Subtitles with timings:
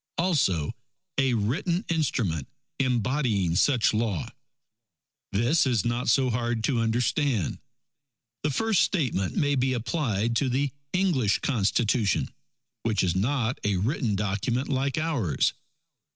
[0.17, 0.73] "Also
[1.19, 2.47] a written instrument
[2.79, 4.29] embodying such law."
[5.31, 7.59] This is not so hard to understand:
[8.41, 12.29] The first statement may be applied to the English Constitution,
[12.81, 15.53] which is not a written Document like ours.